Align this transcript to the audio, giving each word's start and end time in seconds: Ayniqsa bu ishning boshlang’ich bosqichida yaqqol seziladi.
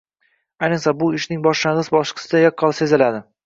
Ayniqsa 0.67 0.93
bu 1.03 1.11
ishning 1.19 1.45
boshlang’ich 1.49 1.95
bosqichida 1.99 2.45
yaqqol 2.45 2.79
seziladi. 2.83 3.27